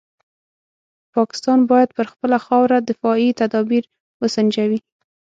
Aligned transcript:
پاکستان 1.15 1.59
باید 1.69 1.89
پر 1.97 2.05
خپله 2.13 2.37
خاوره 2.45 2.77
دفاعي 2.89 3.29
تدابیر 3.41 3.83
وسنجوي. 4.21 4.79